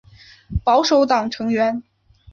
[0.63, 1.83] 保守党成员。